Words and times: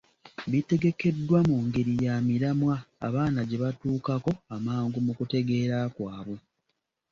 Bitegekeddwa 0.51 1.39
mu 1.49 1.57
ngeri 1.65 1.93
ya 2.05 2.15
miramwa 2.27 2.75
abaana 3.07 3.39
gye 3.47 3.57
batuukako 3.63 4.31
amangu 4.55 4.97
mu 5.05 5.13
kutegeera 5.19 5.77
kwabwe. 5.95 6.37